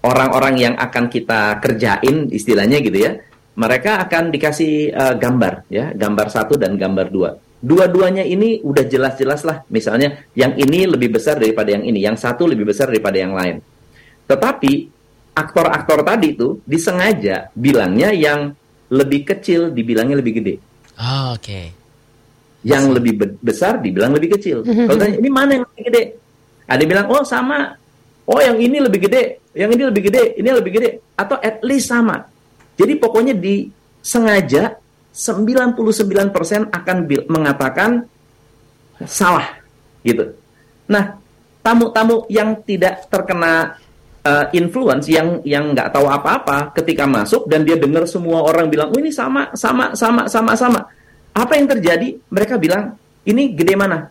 orang-orang 0.05 0.55
yang 0.61 0.75
akan 0.77 1.09
kita 1.09 1.59
kerjain 1.59 2.29
istilahnya 2.29 2.85
gitu 2.85 2.99
ya, 3.01 3.17
mereka 3.57 4.05
akan 4.05 4.29
dikasih 4.29 4.93
uh, 4.93 5.15
gambar 5.17 5.65
ya, 5.73 5.91
gambar 5.97 6.27
satu 6.29 6.61
dan 6.61 6.77
gambar 6.77 7.09
dua. 7.09 7.31
Dua-duanya 7.65 8.21
ini 8.21 8.61
udah 8.61 8.85
jelas-jelas 8.85 9.41
lah, 9.49 9.65
misalnya 9.73 10.29
yang 10.37 10.53
ini 10.61 10.85
lebih 10.85 11.17
besar 11.17 11.41
daripada 11.41 11.73
yang 11.73 11.89
ini, 11.89 12.05
yang 12.05 12.21
satu 12.21 12.45
lebih 12.45 12.69
besar 12.69 12.93
daripada 12.93 13.17
yang 13.17 13.33
lain. 13.33 13.57
Tetapi 14.29 14.73
aktor-aktor 15.33 16.05
tadi 16.05 16.37
itu 16.37 16.61
disengaja 16.69 17.49
bilangnya 17.57 18.13
yang 18.13 18.53
lebih 18.93 19.25
kecil 19.25 19.73
dibilangnya 19.73 20.21
lebih 20.21 20.39
gede 20.39 20.55
Oh, 20.95 21.35
Oke. 21.35 21.75
yang 22.63 22.87
lebih 22.95 23.19
be- 23.19 23.37
besar 23.43 23.83
dibilang 23.83 24.15
lebih 24.15 24.39
kecil. 24.39 24.63
Kalau 24.87 24.95
tanya 24.95 25.19
ini 25.19 25.31
mana 25.33 25.51
yang 25.59 25.65
lebih 25.67 25.83
gede? 25.91 26.03
Ada 26.71 26.81
yang 26.81 26.91
bilang 26.95 27.07
oh 27.11 27.25
sama. 27.27 27.75
Oh 28.25 28.41
yang 28.41 28.57
ini 28.57 28.81
lebih 28.81 29.05
gede, 29.05 29.45
yang 29.53 29.69
ini 29.69 29.83
lebih 29.85 30.03
gede, 30.09 30.25
ini 30.41 30.49
lebih 30.49 30.73
gede 30.73 30.91
atau 31.13 31.37
at 31.41 31.61
least 31.61 31.93
sama. 31.93 32.25
Jadi 32.75 32.97
pokoknya 32.97 33.37
disengaja 33.37 34.81
99% 35.15 36.75
akan 36.75 36.97
mengatakan 37.31 38.03
salah 39.05 39.61
gitu. 40.03 40.35
Nah, 40.91 41.21
tamu-tamu 41.61 42.27
yang 42.33 42.59
tidak 42.65 43.07
terkena 43.13 43.79
uh, 44.25 44.47
influence 44.57 45.07
yang 45.07 45.45
yang 45.45 45.77
nggak 45.77 45.93
tahu 45.93 46.09
apa-apa 46.09 46.73
ketika 46.81 47.05
masuk 47.05 47.47
dan 47.47 47.63
dia 47.63 47.77
dengar 47.77 48.09
semua 48.09 48.43
orang 48.43 48.67
bilang, 48.73 48.91
"Oh, 48.91 48.99
ini 48.99 49.13
sama, 49.13 49.53
sama, 49.55 49.93
sama, 49.95 50.27
sama, 50.27 50.53
sama." 50.57 50.81
Apa 51.35 51.61
yang 51.61 51.69
terjadi? 51.71 52.19
Mereka 52.33 52.57
bilang, 52.57 52.97
"Ini 53.23 53.53
gede 53.53 53.75
mana?" 53.77 54.09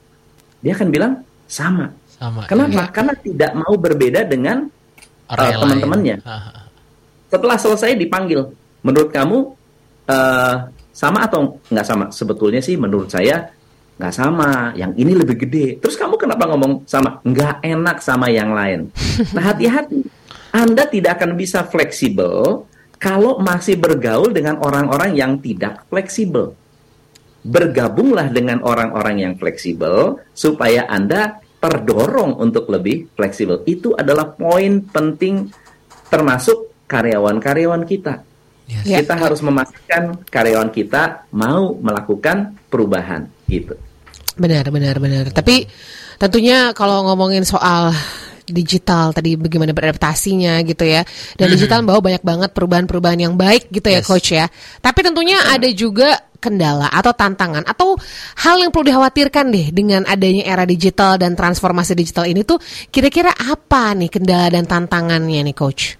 Dia 0.63 0.77
akan 0.77 0.89
bilang, 0.93 1.19
"Sama." 1.49 1.91
Sama. 2.23 2.47
Kenapa? 2.47 2.87
Karena 2.87 3.13
tidak 3.19 3.51
mau 3.51 3.75
berbeda 3.75 4.23
dengan 4.23 4.63
Orang 5.27 5.51
uh, 5.51 5.59
teman-temannya. 5.59 6.15
Ah, 6.23 6.31
ah. 6.55 6.63
Setelah 7.27 7.57
selesai 7.59 7.99
dipanggil, 7.99 8.47
menurut 8.85 9.09
kamu 9.11 9.57
eh, 10.07 10.55
sama 10.93 11.25
atau 11.25 11.57
nggak 11.67 11.87
sama? 11.87 12.05
Sebetulnya 12.13 12.61
sih 12.61 12.79
menurut 12.79 13.11
saya 13.11 13.51
nggak 13.99 14.13
sama. 14.13 14.71
Yang 14.77 14.91
ini 15.03 15.11
lebih 15.17 15.35
gede. 15.43 15.67
Terus 15.83 15.99
kamu 15.99 16.15
kenapa 16.15 16.47
ngomong 16.47 16.87
sama? 16.87 17.19
Nggak 17.27 17.59
enak 17.59 17.97
sama 17.99 18.31
yang 18.31 18.55
lain. 18.55 18.87
Nah 19.35 19.43
hati-hati. 19.43 20.05
Anda 20.53 20.85
tidak 20.85 21.17
akan 21.17 21.33
bisa 21.33 21.65
fleksibel 21.65 22.69
kalau 23.01 23.41
masih 23.41 23.75
bergaul 23.75 24.29
dengan 24.29 24.61
orang-orang 24.61 25.17
yang 25.17 25.41
tidak 25.41 25.83
fleksibel. 25.89 26.53
Bergabunglah 27.43 28.31
dengan 28.31 28.61
orang-orang 28.63 29.19
yang 29.19 29.33
fleksibel 29.35 30.21
supaya 30.31 30.85
Anda 30.87 31.42
terdorong 31.63 32.35
untuk 32.43 32.67
lebih 32.67 33.15
fleksibel. 33.15 33.63
Itu 33.63 33.95
adalah 33.95 34.35
poin 34.35 34.83
penting 34.83 35.47
termasuk 36.11 36.83
karyawan-karyawan 36.91 37.87
kita. 37.87 38.19
Yes. 38.67 38.83
Ya. 38.83 38.99
Kita 38.99 39.15
harus 39.15 39.39
memastikan 39.39 40.19
karyawan 40.27 40.75
kita 40.75 41.31
mau 41.31 41.71
melakukan 41.79 42.59
perubahan 42.67 43.31
gitu. 43.47 43.79
Benar, 44.35 44.67
benar, 44.67 44.99
benar. 44.99 45.31
Tapi 45.31 45.63
tentunya 46.19 46.75
kalau 46.75 47.07
ngomongin 47.07 47.47
soal 47.47 47.95
digital 48.43 49.15
tadi 49.15 49.39
bagaimana 49.39 49.71
beradaptasinya 49.71 50.59
gitu 50.67 50.83
ya. 50.83 51.07
Dan 51.39 51.47
digital 51.47 51.79
membawa 51.79 52.03
banyak 52.03 52.23
banget 52.27 52.49
perubahan-perubahan 52.51 53.19
yang 53.23 53.35
baik 53.39 53.71
gitu 53.71 53.87
ya 53.87 54.03
Yes. 54.03 54.07
coach 54.07 54.35
ya. 54.35 54.51
Tapi 54.83 54.99
tentunya 54.99 55.39
ada 55.47 55.67
juga 55.71 56.27
kendala 56.43 56.91
atau 56.91 57.15
tantangan 57.15 57.63
atau 57.63 57.95
hal 58.43 58.59
yang 58.59 58.75
perlu 58.75 58.91
dikhawatirkan 58.91 59.47
deh 59.47 59.71
dengan 59.71 60.03
adanya 60.03 60.43
era 60.43 60.67
digital 60.67 61.15
dan 61.15 61.39
transformasi 61.39 61.95
digital 61.95 62.27
ini 62.27 62.43
tuh 62.43 62.59
kira-kira 62.91 63.31
apa 63.31 63.95
nih 63.95 64.11
kendala 64.11 64.51
dan 64.51 64.67
tantangannya 64.67 65.39
nih 65.47 65.55
coach? 65.55 65.95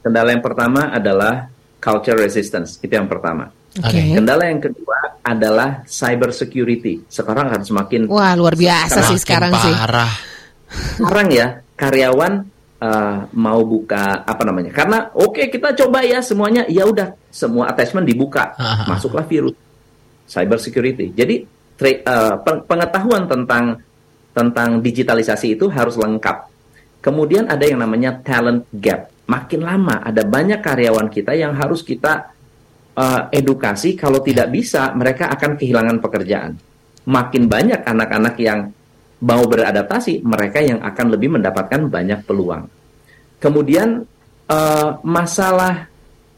Kendala 0.00 0.32
yang 0.32 0.40
pertama 0.40 0.88
adalah 0.88 1.52
culture 1.76 2.16
resistance, 2.16 2.80
itu 2.80 2.96
yang 2.96 3.04
pertama. 3.04 3.52
Oke. 3.76 4.16
Kendala 4.16 4.48
yang 4.48 4.64
kedua 4.64 5.20
adalah 5.20 5.84
cyber 5.84 6.32
security. 6.32 7.04
Sekarang 7.06 7.52
harus 7.52 7.68
semakin 7.68 8.08
Wah, 8.08 8.32
luar 8.32 8.56
biasa 8.56 9.04
sih 9.12 9.20
sekarang 9.20 9.52
sih. 9.54 9.74
parah. 9.76 10.12
sekarang 10.70 11.28
ya 11.34 11.46
karyawan 11.74 12.46
uh, 12.80 13.28
mau 13.36 13.60
buka 13.62 14.24
apa 14.24 14.42
namanya? 14.42 14.72
Karena 14.72 15.12
oke 15.12 15.46
kita 15.46 15.76
coba 15.76 16.02
ya 16.02 16.18
semuanya, 16.24 16.64
ya 16.66 16.88
udah 16.88 17.14
semua 17.28 17.70
attachment 17.70 18.08
dibuka, 18.08 18.56
Ah, 18.56 18.64
ah, 18.64 18.74
ah. 18.84 18.86
masuklah 18.96 19.24
virus 19.24 19.54
cyber 20.26 20.58
security. 20.58 21.12
Jadi 21.12 21.44
tra- 21.76 22.02
uh, 22.06 22.34
peng- 22.42 22.64
pengetahuan 22.64 23.28
tentang 23.28 23.78
tentang 24.30 24.78
digitalisasi 24.80 25.58
itu 25.58 25.66
harus 25.68 25.98
lengkap. 25.98 26.48
Kemudian 27.00 27.48
ada 27.48 27.64
yang 27.64 27.80
namanya 27.80 28.20
talent 28.20 28.68
gap. 28.76 29.08
Makin 29.26 29.60
lama 29.62 30.02
ada 30.02 30.26
banyak 30.26 30.60
karyawan 30.60 31.06
kita 31.08 31.32
yang 31.38 31.54
harus 31.54 31.80
kita 31.86 32.30
uh, 32.98 33.30
edukasi. 33.30 33.94
Kalau 33.96 34.20
tidak 34.20 34.50
bisa, 34.52 34.90
mereka 34.92 35.30
akan 35.32 35.54
kehilangan 35.56 35.96
pekerjaan. 36.02 36.58
Makin 37.06 37.48
banyak 37.48 37.80
anak-anak 37.86 38.34
yang 38.38 38.68
mau 39.20 39.42
beradaptasi, 39.44 40.24
mereka 40.24 40.64
yang 40.64 40.80
akan 40.80 41.06
lebih 41.12 41.36
mendapatkan 41.36 41.86
banyak 41.88 42.24
peluang. 42.24 42.68
Kemudian 43.40 44.04
uh, 44.48 44.88
masalah 45.04 45.88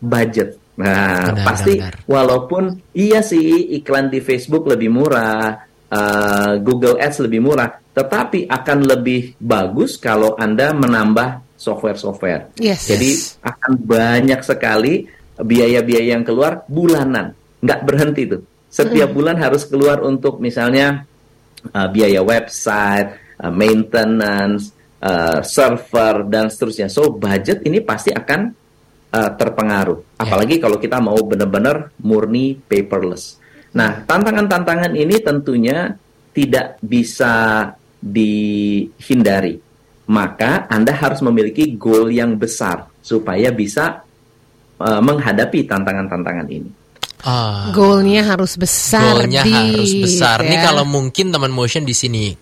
budget. 0.02 0.58
Nah, 0.72 1.30
Benar, 1.30 1.44
pasti 1.46 1.74
benar. 1.78 1.94
walaupun 2.08 2.80
iya 2.96 3.20
sih 3.20 3.76
iklan 3.76 4.08
di 4.08 4.24
Facebook 4.24 4.66
lebih 4.66 4.88
murah, 4.88 5.62
uh, 5.92 6.52
Google 6.58 6.98
Ads 6.98 7.22
lebih 7.28 7.44
murah, 7.44 7.70
tetapi 7.92 8.48
akan 8.48 8.78
lebih 8.88 9.36
bagus 9.36 10.00
kalau 10.00 10.34
Anda 10.34 10.72
menambah 10.72 11.54
software-software. 11.60 12.56
Yes. 12.58 12.88
Jadi 12.88 13.10
akan 13.44 13.72
banyak 13.78 14.40
sekali 14.42 15.06
biaya-biaya 15.38 16.18
yang 16.18 16.24
keluar 16.26 16.66
bulanan, 16.66 17.36
nggak 17.62 17.80
berhenti 17.86 18.22
tuh. 18.26 18.42
Setiap 18.72 19.12
bulan 19.12 19.36
harus 19.36 19.68
keluar 19.68 20.00
untuk 20.00 20.40
misalnya 20.40 21.04
uh, 21.71 21.88
biaya 21.88 22.21
website, 22.25 23.38
uh, 23.38 23.52
maintenance, 23.54 24.75
uh, 24.99 25.40
server 25.47 26.26
dan 26.26 26.50
seterusnya. 26.50 26.90
So 26.90 27.14
budget 27.14 27.62
ini 27.62 27.78
pasti 27.83 28.11
akan 28.11 28.40
uh, 29.12 29.31
terpengaruh. 29.38 30.19
Apalagi 30.19 30.59
kalau 30.59 30.81
kita 30.83 30.99
mau 30.99 31.19
benar-benar 31.23 31.95
murni 32.02 32.59
paperless. 32.59 33.38
Nah, 33.73 34.04
tantangan-tantangan 34.04 34.92
ini 34.92 35.16
tentunya 35.23 35.97
tidak 36.33 36.76
bisa 36.85 37.69
dihindari. 38.02 39.57
Maka 40.12 40.66
Anda 40.69 40.92
harus 40.92 41.23
memiliki 41.23 41.78
goal 41.78 42.11
yang 42.12 42.37
besar 42.37 42.90
supaya 43.00 43.54
bisa 43.54 44.02
uh, 44.83 45.00
menghadapi 45.00 45.64
tantangan-tantangan 45.64 46.49
ini. 46.50 46.81
Ah. 47.23 47.71
Goalnya 47.71 48.26
harus 48.26 48.59
besar. 48.59 49.23
Goalnya 49.23 49.47
Dit, 49.47 49.54
harus 49.54 49.92
besar. 49.94 50.42
Nih 50.42 50.59
ya. 50.59 50.62
kalau 50.71 50.82
mungkin 50.82 51.30
teman 51.30 51.54
motion 51.54 51.87
di 51.87 51.94
sini 51.94 52.35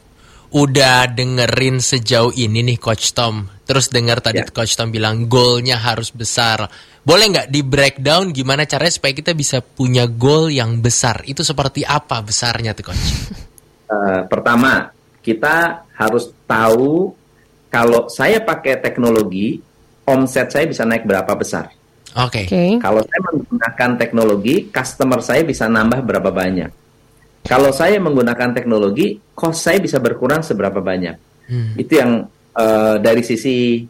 udah 0.50 1.06
dengerin 1.14 1.78
sejauh 1.78 2.32
ini 2.34 2.64
nih 2.64 2.78
Coach 2.80 3.12
Tom. 3.12 3.44
Terus 3.68 3.92
dengar 3.92 4.18
tadi 4.24 4.42
Ya. 4.42 4.48
Coach 4.48 4.74
Tom 4.74 4.88
bilang 4.90 5.28
goalnya 5.28 5.78
harus 5.78 6.10
besar. 6.10 6.66
Boleh 7.00 7.28
nggak 7.28 7.48
di 7.52 7.60
breakdown 7.60 8.32
gimana 8.32 8.64
caranya 8.64 8.92
supaya 8.92 9.12
kita 9.14 9.32
bisa 9.36 9.60
punya 9.62 10.08
goal 10.08 10.48
yang 10.50 10.80
besar? 10.80 11.22
Itu 11.28 11.44
seperti 11.44 11.84
apa 11.84 12.24
besarnya 12.24 12.72
tuh 12.72 12.90
Coach? 12.90 13.06
Eh, 13.90 14.22
pertama, 14.30 14.86
kita 15.18 15.82
harus 15.98 16.30
tahu 16.46 17.10
kalau 17.66 18.06
saya 18.06 18.38
pakai 18.38 18.78
teknologi, 18.78 19.58
omset 20.06 20.46
saya 20.46 20.70
bisa 20.70 20.86
naik 20.86 21.02
berapa 21.02 21.34
besar. 21.34 21.74
Oke. 22.18 22.50
Oke. 22.50 22.64
Kalau 22.82 23.02
saya 23.06 23.20
menggunakan 23.30 23.90
teknologi, 24.00 24.54
customer 24.72 25.20
saya 25.22 25.42
bisa 25.46 25.70
nambah 25.70 26.02
berapa 26.02 26.30
banyak. 26.34 26.70
Kalau 27.46 27.70
saya 27.72 27.96
menggunakan 28.02 28.52
teknologi, 28.52 29.16
cost 29.32 29.64
saya 29.64 29.78
bisa 29.80 29.96
berkurang 30.02 30.42
seberapa 30.44 30.82
banyak. 30.82 31.16
Hmm. 31.48 31.72
Itu 31.78 31.98
yang 31.98 32.26
eh, 32.54 32.96
dari 33.00 33.22
sisi 33.22 33.86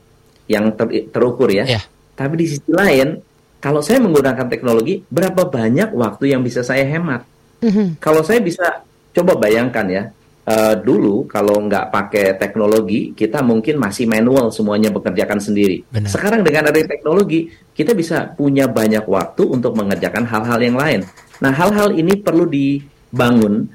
yang 0.50 0.74
ter- 0.76 1.08
terukur 1.10 1.48
ya. 1.50 1.64
Ya. 1.66 1.82
Tapi 2.14 2.34
di 2.44 2.46
sisi 2.50 2.70
lain, 2.70 3.22
kalau 3.62 3.80
saya 3.80 4.00
menggunakan 4.02 4.46
teknologi, 4.48 5.00
berapa 5.08 5.48
banyak 5.48 5.92
waktu 5.92 6.36
yang 6.36 6.44
bisa 6.44 6.60
saya 6.60 6.84
hemat? 6.84 7.24
Mhm. 7.60 8.00
Kalau 8.00 8.24
saya 8.24 8.40
bisa 8.40 8.84
coba 9.12 9.36
bayangkan 9.36 9.86
ya, 9.88 10.02
eh, 10.50 10.74
dulu 10.82 11.30
kalau 11.30 11.62
nggak 11.62 11.94
pakai 11.94 12.34
teknologi, 12.34 13.14
kita 13.14 13.38
mungkin 13.46 13.78
masih 13.78 14.10
manual 14.10 14.50
semuanya 14.50 14.90
bekerjakan 14.90 15.38
sendiri. 15.38 15.86
Benar. 15.86 16.10
Sekarang 16.10 16.42
dengan 16.42 16.66
ada 16.68 16.80
teknologi, 16.82 17.46
kita 17.70 17.94
bisa 17.94 18.26
punya 18.34 18.66
banyak 18.66 19.06
waktu 19.06 19.46
untuk 19.46 19.78
mengerjakan 19.78 20.26
hal-hal 20.26 20.58
yang 20.58 20.76
lain. 20.76 21.00
Nah, 21.40 21.54
hal-hal 21.54 21.94
ini 21.94 22.18
perlu 22.18 22.44
dibangun 22.50 23.70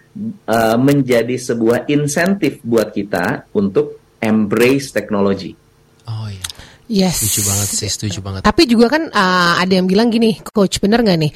eh, 0.45 0.77
menjadi 0.77 1.35
sebuah 1.39 1.87
insentif 1.87 2.59
buat 2.61 2.91
kita 2.91 3.55
untuk 3.55 4.19
embrace 4.19 4.91
teknologi. 4.91 5.64
Yes. 6.85 7.25
Setuju 7.25 7.49
banget 7.49 7.67
sih, 7.73 7.89
setuju 7.89 8.19
banget. 8.21 8.41
Tapi 8.45 8.69
juga 8.69 8.85
kan 8.93 9.09
uh, 9.09 9.57
ada 9.57 9.73
yang 9.73 9.89
bilang 9.89 10.13
gini, 10.13 10.37
coach 10.53 10.77
bener 10.77 11.01
nggak 11.01 11.17
nih? 11.17 11.31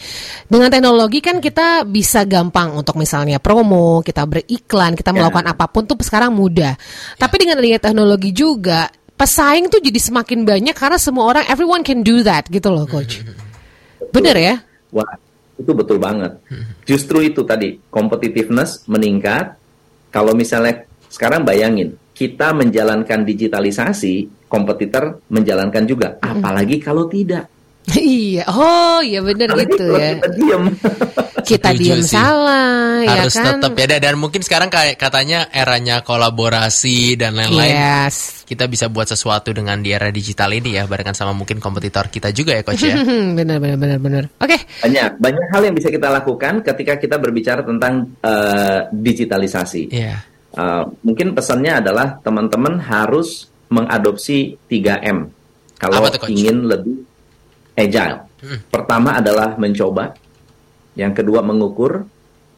Dengan 0.45 0.69
teknologi 0.69 1.19
kan 1.25 1.41
kita 1.41 1.89
bisa 1.89 2.21
gampang 2.29 2.77
untuk 2.77 2.93
misalnya 3.01 3.41
promo, 3.41 4.05
kita 4.05 4.29
beriklan, 4.29 4.93
kita 4.93 5.09
melakukan 5.09 5.49
apa 5.49 5.65
pun 5.65 5.89
tuh 5.89 5.97
sekarang 6.05 6.37
mudah. 6.37 6.77
Tapi 7.17 7.35
dengan 7.41 7.57
adanya 7.57 7.81
teknologi 7.81 8.29
juga 8.29 8.93
pesaing 9.17 9.73
tuh 9.73 9.81
jadi 9.81 9.97
semakin 9.97 10.45
banyak 10.45 10.75
karena 10.77 11.01
semua 11.01 11.25
orang 11.25 11.43
everyone 11.49 11.81
can 11.81 12.05
do 12.05 12.21
that 12.21 12.45
gitu 12.53 12.69
loh, 12.69 12.85
coach. 12.85 13.25
Bener 14.13 14.37
ya? 14.37 14.55
Wah, 14.93 15.17
itu 15.57 15.71
betul 15.73 15.97
banget. 15.97 16.37
Justru 16.85 17.25
itu 17.25 17.41
tadi 17.41 17.81
competitiveness 17.89 18.85
meningkat. 18.85 19.57
Kalau 20.13 20.37
misalnya 20.37 20.85
sekarang 21.09 21.41
bayangin 21.41 21.97
kita 22.19 22.51
menjalankan 22.51 23.23
digitalisasi, 23.23 24.43
kompetitor 24.51 25.23
menjalankan 25.31 25.87
juga. 25.87 26.19
Apalagi 26.19 26.75
kalau 26.83 27.07
tidak. 27.07 27.47
iya. 27.95 28.43
Oh, 28.51 28.99
iya 28.99 29.23
bener 29.23 29.47
Apalagi 29.47 29.71
gitu 29.71 29.85
kalau 29.87 30.03
ya. 30.03 30.11
Kita 30.19 30.29
diem. 30.35 30.63
Kita 31.39 31.73
diam 31.73 32.05
salah, 32.05 33.01
Harus 33.01 33.33
ya 33.33 33.41
kan? 33.41 33.57
tetap 33.57 33.73
ya 33.73 33.97
dan 33.97 34.21
mungkin 34.21 34.45
sekarang 34.45 34.69
kayak 34.69 35.01
katanya 35.01 35.49
eranya 35.49 36.05
kolaborasi 36.05 37.17
dan 37.17 37.33
lain-lain. 37.33 37.73
Yes. 37.73 38.45
Kita 38.45 38.69
bisa 38.69 38.85
buat 38.85 39.09
sesuatu 39.09 39.49
dengan 39.49 39.81
di 39.81 39.89
era 39.89 40.13
digital 40.13 40.53
ini 40.53 40.77
ya 40.77 40.85
barengan 40.85 41.17
sama 41.17 41.33
mungkin 41.33 41.57
kompetitor 41.57 42.05
kita 42.13 42.29
juga 42.37 42.53
ya 42.53 42.61
coach 42.61 42.85
ya. 42.85 43.01
bener 43.37 43.57
bener 43.57 43.81
bener 43.81 43.97
bener. 43.97 44.23
Oke. 44.37 44.61
Banyak, 44.85 45.17
banyak 45.17 45.45
hal 45.49 45.61
yang 45.65 45.73
bisa 45.73 45.89
kita 45.89 46.13
lakukan 46.13 46.61
ketika 46.61 47.01
kita 47.01 47.17
berbicara 47.17 47.65
tentang 47.65 48.13
eh, 48.21 48.85
digitalisasi. 48.93 49.89
Iya. 49.89 50.28
Uh, 50.49 50.89
mungkin 51.05 51.37
pesannya 51.37 51.77
adalah 51.77 52.17
teman-teman 52.25 52.81
harus 52.81 53.49
mengadopsi 53.69 54.57
3M 54.65 55.29
kalau 55.79 56.03
ingin 56.27 56.67
lebih 56.67 57.07
agile. 57.79 58.27
Pertama 58.67 59.15
adalah 59.15 59.55
mencoba, 59.55 60.11
yang 60.99 61.15
kedua 61.15 61.39
mengukur, 61.39 62.03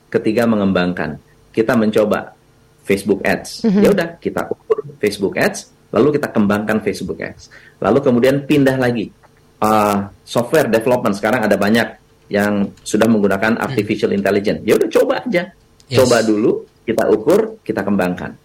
ketiga 0.09 0.49
mengembangkan. 0.49 1.21
Kita 1.53 1.77
mencoba 1.77 2.33
Facebook 2.81 3.21
Ads. 3.21 3.69
Ya 3.69 3.93
udah, 3.93 4.17
kita 4.17 4.49
ukur 4.49 4.81
Facebook 4.97 5.37
Ads, 5.37 5.69
lalu 5.93 6.17
kita 6.17 6.33
kembangkan 6.33 6.81
Facebook 6.81 7.21
Ads. 7.21 7.53
Lalu 7.77 7.99
kemudian 8.01 8.35
pindah 8.45 8.77
lagi. 8.81 9.13
Uh, 9.61 10.09
software 10.25 10.65
development 10.65 11.13
sekarang 11.13 11.45
ada 11.45 11.53
banyak 11.53 11.85
yang 12.33 12.73
sudah 12.81 13.05
menggunakan 13.05 13.61
artificial 13.61 14.09
intelligence. 14.09 14.65
Ya 14.65 14.73
udah 14.73 14.89
coba 14.89 15.21
aja. 15.21 15.53
Yes. 15.85 16.01
Coba 16.01 16.25
dulu, 16.25 16.65
kita 16.85 17.09
ukur, 17.11 17.61
kita 17.61 17.85
kembangkan. 17.85 18.35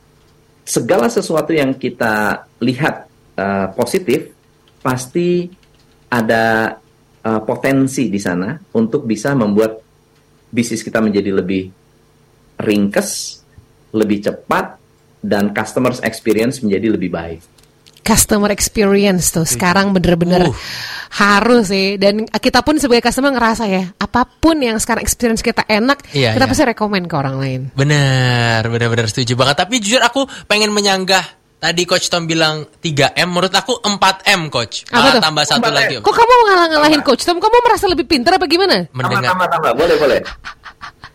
Segala 0.66 1.06
sesuatu 1.06 1.54
yang 1.54 1.78
kita 1.78 2.46
lihat 2.58 3.06
uh, 3.38 3.70
positif 3.72 4.34
pasti 4.82 5.46
ada 6.10 6.76
uh, 7.22 7.40
potensi 7.42 8.10
di 8.10 8.18
sana 8.18 8.54
untuk 8.74 9.06
bisa 9.06 9.34
membuat 9.34 9.78
bisnis 10.50 10.82
kita 10.82 11.02
menjadi 11.02 11.34
lebih 11.34 11.70
ringkes, 12.62 13.42
lebih 13.94 14.26
cepat, 14.26 14.78
dan 15.22 15.50
customers 15.50 15.98
experience 16.06 16.62
menjadi 16.62 16.94
lebih 16.94 17.10
baik. 17.10 17.40
Customer 18.06 18.54
experience 18.54 19.34
tuh 19.34 19.42
sekarang 19.42 19.90
bener-bener 19.90 20.46
Uh. 20.46 20.54
harus 21.08 21.66
sih 21.66 21.98
dan 21.98 22.22
kita 22.28 22.62
pun 22.62 22.78
sebagai 22.78 23.02
customer 23.02 23.34
ngerasa 23.34 23.66
ya 23.66 23.90
apa 23.92 24.22
pun 24.22 24.54
yang 24.56 24.78
sekarang 24.78 25.02
experience 25.02 25.42
kita 25.42 25.66
enak 25.66 26.06
Iya, 26.14 26.38
kita 26.38 26.44
iya. 26.44 26.50
pasti 26.50 26.62
rekomend 26.64 27.04
ke 27.04 27.14
orang 27.14 27.36
lain 27.36 27.60
Benar, 27.72 28.62
benar-benar 28.66 29.06
setuju 29.06 29.34
banget. 29.34 29.56
Tapi 29.58 29.74
jujur 29.78 29.98
aku 29.98 30.22
pengen 30.44 30.70
menyanggah 30.70 31.24
tadi 31.56 31.82
coach 31.82 32.06
Tom 32.06 32.24
bilang 32.24 32.68
3M, 32.78 33.26
menurut 33.26 33.50
aku 33.50 33.80
4M 33.80 34.46
coach. 34.48 34.84
Apa 34.86 35.16
tuh? 35.16 35.22
tambah 35.24 35.42
satu 35.42 35.64
4M. 35.64 35.72
lagi. 35.72 35.94
Om. 35.96 36.02
kok 36.04 36.14
kamu 36.14 36.32
ngalah-ngalahin 36.44 37.00
coach 37.02 37.22
Tom 37.22 37.38
kamu 37.38 37.56
merasa 37.60 37.84
lebih 37.86 38.04
pintar 38.04 38.36
apa 38.36 38.44
gimana 38.44 38.86
Mendengar, 38.92 39.34
Tambah, 39.34 39.48
tambah, 39.48 39.48
tambah. 39.50 39.72
Boleh, 39.74 39.96
boleh. 39.96 40.20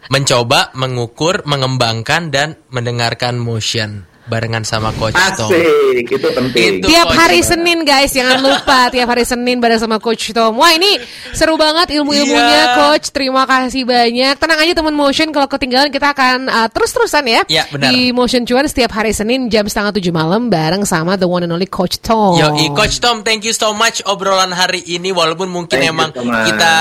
mencoba, 0.09 0.73
mengukur, 0.73 1.45
mengembangkan 1.45 2.27
dan 2.27 2.47
mendengarkan 2.67 3.37
motion 3.37 4.03
barengan 4.21 4.61
sama 4.61 4.93
coach 4.93 5.17
Tom. 5.33 5.49
Asik, 5.49 6.05
itu 6.07 6.27
penting. 6.31 6.79
Itu. 6.79 6.87
tiap 6.87 7.09
Coach. 7.09 7.17
hari 7.17 7.39
Senin 7.41 7.81
guys 7.81 8.09
jangan 8.09 8.37
lupa 8.39 8.87
tiap 8.89 9.07
hari 9.07 9.23
Senin 9.23 9.57
bareng 9.57 9.77
sama 9.77 9.97
Coach 9.97 10.29
Tom 10.29 10.55
wah 10.55 10.71
ini 10.71 11.01
seru 11.31 11.55
banget 11.55 11.93
ilmu-ilmunya 11.93 12.39
Iya. 12.63 12.75
Coach 12.77 13.09
terima 13.09 13.43
kasih 13.43 13.83
banyak 13.83 14.37
tenang 14.37 14.59
aja 14.61 14.73
teman 14.73 14.93
motion 14.93 15.29
kalau 15.29 15.45
ketinggalan 15.45 15.89
kita 15.89 16.11
akan 16.11 16.47
uh, 16.47 16.67
terus-terusan 16.67 17.23
ya 17.25 17.41
Iya, 17.45 17.63
benar. 17.67 17.89
di 17.89 18.11
motion 18.11 18.43
cuan 18.43 18.65
setiap 18.65 18.91
hari 18.91 19.11
Senin 19.11 19.47
jam 19.47 19.65
setengah 19.65 19.97
tujuh 19.97 20.11
malam 20.11 20.47
bareng 20.47 20.83
sama 20.83 21.15
the 21.15 21.25
one 21.25 21.41
and 21.41 21.51
only 21.51 21.65
Coach 21.65 21.97
Tom 21.99 22.37
Yo, 22.37 22.53
Coach 22.71 22.97
Tom, 22.97 23.21
thank 23.21 23.41
you 23.41 23.51
so 23.51 23.73
much 23.73 23.99
obrolan 24.05 24.51
hari 24.51 24.85
ini 24.85 25.09
walaupun 25.09 25.49
mungkin 25.49 25.75
Thank 25.75 25.89
you 25.89 25.93
emang 25.93 26.09
so 26.13 26.21
kita 26.23 26.71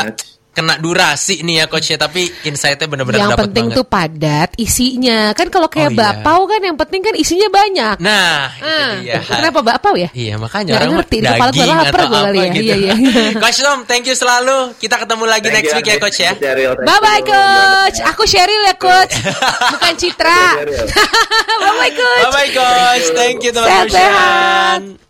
kena 0.51 0.77
durasi 0.77 1.41
nih 1.41 1.55
ya 1.57 1.67
coach 1.67 1.89
ya, 1.89 1.97
tapi 1.97 2.27
insight-nya 2.43 2.85
benar-benar 2.85 3.19
yang 3.21 3.33
penting 3.33 3.71
banget. 3.71 3.79
tuh 3.79 3.87
padat 3.87 4.51
isinya. 4.57 5.31
Kan 5.33 5.47
kalau 5.47 5.65
Oh, 5.65 5.73
kayak 5.73 5.91
iya. 5.91 5.99
bapau 6.11 6.41
kan 6.45 6.59
yang 6.59 6.75
penting 6.75 7.01
kan 7.01 7.15
isinya 7.15 7.47
banyak. 7.47 7.97
Nah, 7.97 8.51
itu 8.51 8.67
Ah, 8.67 8.93
dia. 8.99 9.19
kenapa 9.23 9.61
bapau 9.63 9.95
ya? 9.95 10.11
Iya 10.11 10.35
makanya 10.37 10.75
Nggak 10.75 10.81
orang 10.81 10.93
ngerti, 10.99 11.17
di 11.17 11.23
kepala 11.25 11.39
gue 11.47 11.57
daging 11.57 11.79
lapar 11.79 11.87
atau 11.95 12.05
gue 12.05 12.19
apa 12.19 12.27
kali 12.27 12.39
ya. 12.39 12.49
gitu. 12.51 12.65
Iya, 12.65 12.75
iya. 12.77 12.95
Coach 13.43 13.59
Tom, 13.61 13.79
thank 13.87 14.05
you 14.05 14.15
selalu. 14.15 14.59
Kita 14.77 14.97
ketemu 14.99 15.25
lagi 15.25 15.47
Thank 15.47 15.57
next 15.57 15.71
you, 15.71 15.77
week 15.77 15.87
ya 15.87 15.97
Coach 15.97 16.19
ya. 16.19 16.33
Bye 16.81 17.01
bye 17.01 17.23
coach. 17.23 17.99
Aku 18.05 18.23
Cheryl 18.25 18.63
ya 18.65 18.75
coach. 18.75 19.15
Bukan 19.73 19.95
Citra. 19.95 20.43
Bye 21.63 21.75
bye 21.79 21.93
coach. 21.93 22.25
Bye 22.25 22.33
bye 22.33 22.51
Coach. 22.51 23.07
Thank 23.15 23.39
you 23.41 23.53
teman-teman. 23.53 25.10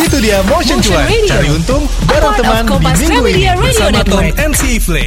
Itu 0.00 0.16
dia 0.24 0.40
Motion 0.48 0.78
Motion 0.78 0.78
Cuan. 0.80 1.04
Radio. 1.04 1.28
Cari 1.28 1.48
untung 1.52 1.82
bareng 2.08 2.34
teman 2.36 2.64
di 2.96 3.04
minggu 3.04 3.24
ini 3.28 3.42
bersama 3.56 4.00
Tom. 4.04 4.24
MC 4.36 4.62
Flay. 4.80 5.00